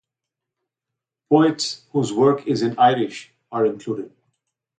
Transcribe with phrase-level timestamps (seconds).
[1.29, 4.11] Poets whose work is in Irish are included.